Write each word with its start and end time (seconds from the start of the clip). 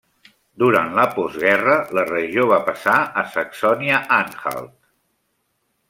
Durant 0.61 0.95
la 0.99 1.03
postguerra, 1.17 1.75
la 1.99 2.05
regió 2.13 2.47
va 2.55 2.59
passar 2.71 2.97
a 3.23 3.25
Saxònia-Anhalt. 3.35 4.77